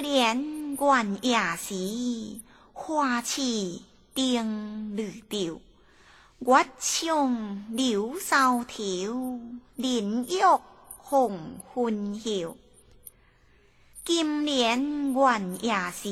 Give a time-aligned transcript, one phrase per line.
[0.00, 2.40] 怜观夜时，
[2.72, 3.82] 花期
[4.14, 5.60] 定绿调。
[6.38, 9.40] 月上柳梢头，
[9.74, 10.40] 林玉
[10.98, 12.56] 红昏晓。
[14.04, 16.08] 今年元夜时，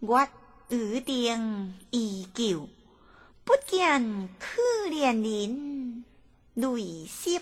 [0.00, 0.28] 月
[0.70, 2.66] 雨定依旧。
[3.44, 6.04] 不见可怜人，
[6.54, 7.40] 泪湿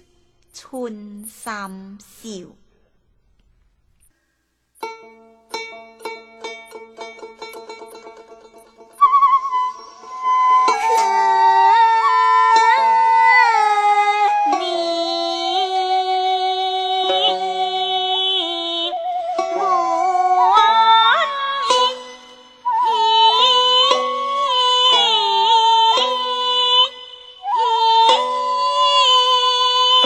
[0.53, 2.57] 春衫袖。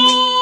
[0.00, 0.37] Oh!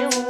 [0.00, 0.29] Deus.